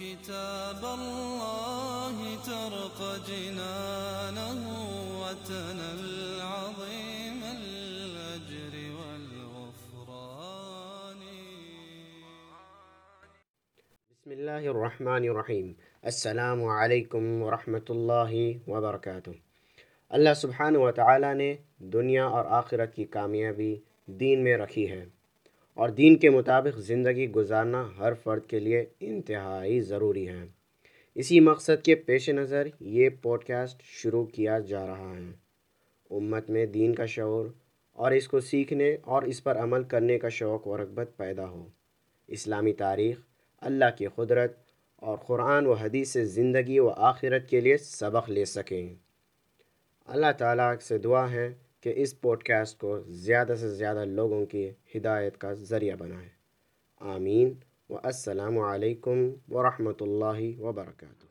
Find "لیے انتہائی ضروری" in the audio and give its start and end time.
28.58-30.28